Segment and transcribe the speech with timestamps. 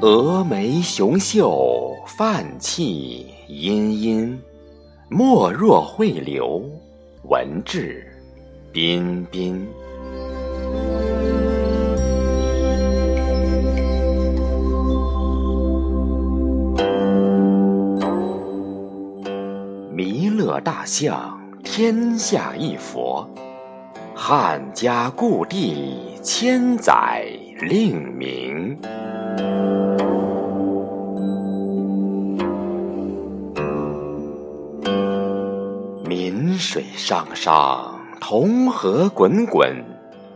[0.00, 4.34] 峨眉雄秀，泛气殷殷；
[5.10, 6.62] 莫若汇流，
[7.24, 8.10] 文质
[8.72, 9.68] 彬彬。
[19.92, 23.28] 弥勒大象，天下一佛。
[24.14, 27.26] 汉家故地，千载
[27.60, 28.78] 令名。
[36.10, 39.72] 岷水汤汤，铜河滚滚，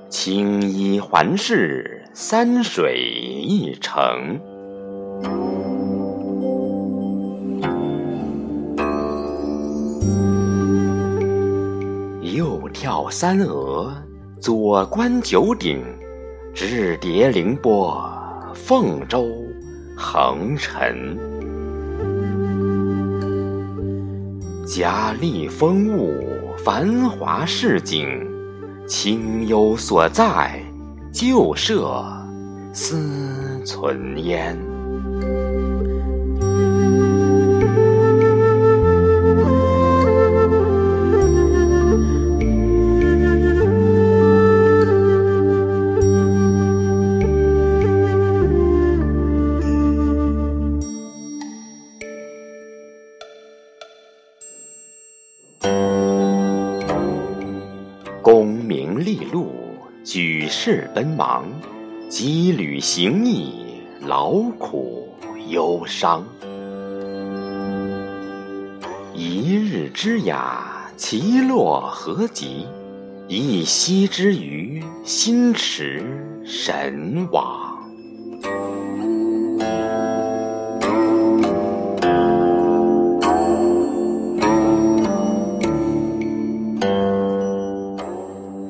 [0.08, 2.96] 青衣环视，三水
[3.42, 4.38] 一城。
[12.22, 13.90] 右眺三峨，
[14.40, 15.82] 左观九鼎，
[16.54, 18.00] 直叠凌波，
[18.54, 19.26] 凤舟
[19.96, 21.33] 横陈。
[24.66, 26.14] 佳丽风物，
[26.56, 28.08] 繁华市井，
[28.86, 30.58] 清幽所在，
[31.12, 32.02] 旧社
[32.72, 34.73] 思存焉。
[58.74, 59.52] 名利禄，
[60.02, 61.44] 举世奔忙，
[62.10, 63.52] 羁旅行役，
[64.04, 65.14] 劳苦
[65.48, 66.26] 忧伤。
[69.14, 72.66] 一日之雅，其乐何极？
[73.28, 76.04] 一夕之余，心驰
[76.44, 77.63] 神往。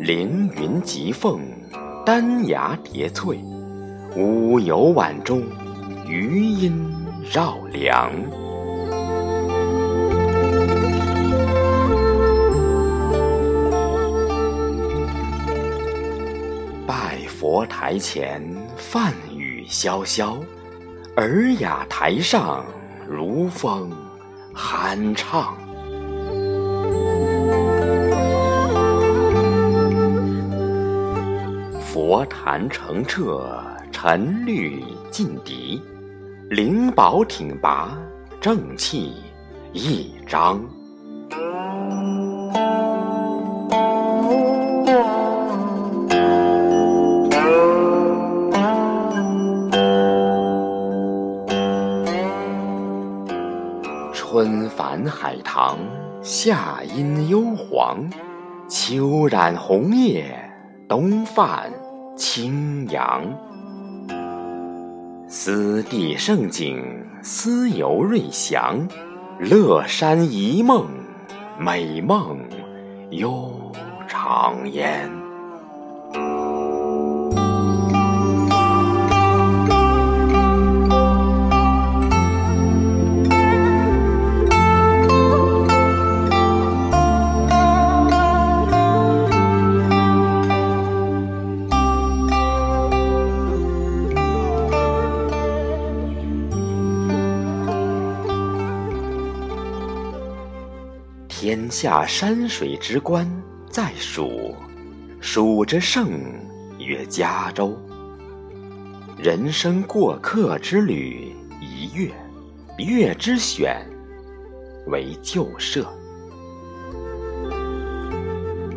[0.04, 1.40] 凌云集凤，
[2.04, 3.40] 丹崖叠翠，
[4.14, 5.42] 乌有晚钟，
[6.06, 6.94] 余音
[7.32, 8.12] 绕梁。
[16.86, 18.42] 拜佛台前，
[18.76, 20.36] 梵语萧萧；
[21.16, 22.62] 尔雅台上，
[23.08, 23.90] 如风
[24.54, 25.56] 酣畅。
[31.94, 33.48] 佛坛澄澈，
[33.92, 34.82] 沉绿
[35.12, 35.80] 尽涤；
[36.50, 37.96] 灵宝挺拔，
[38.40, 39.12] 正气
[39.72, 40.60] 一张。
[54.12, 55.78] 春繁海棠，
[56.20, 58.04] 夏阴幽黄，
[58.68, 60.34] 秋染红叶，
[60.88, 61.70] 冬泛
[62.16, 63.22] 青阳。
[65.26, 66.84] 思帝盛景，
[67.22, 68.86] 思游瑞祥，
[69.40, 70.86] 乐山一梦，
[71.58, 72.38] 美梦
[73.10, 73.72] 悠
[74.06, 75.23] 长烟。
[101.36, 103.28] 天下山水之观
[103.68, 104.54] 在蜀，
[105.20, 106.08] 蜀之胜
[106.78, 107.76] 曰嘉州。
[109.18, 112.08] 人生过客之旅一月；
[112.78, 113.84] 月之选
[114.86, 115.84] 为旧社。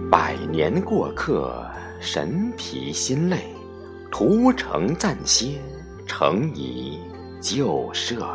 [0.09, 1.63] 百年过客，
[1.99, 3.37] 神疲心累，
[4.11, 5.61] 途程暂歇，
[6.07, 6.97] 成以
[7.39, 8.27] 旧社。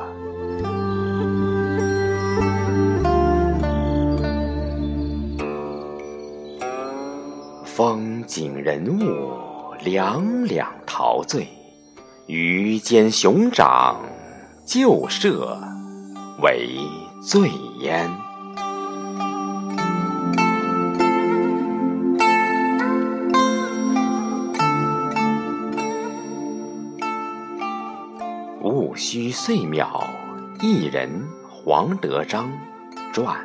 [7.84, 11.48] 风景人物，两两陶醉；
[12.28, 13.96] 鱼间熊掌，
[14.64, 15.58] 旧社
[16.40, 16.78] 为
[17.20, 17.50] 醉
[17.80, 18.08] 焉。
[28.60, 30.04] 戊戌岁卯，
[30.60, 31.10] 一人
[31.50, 32.48] 黄德章
[33.12, 33.36] 传。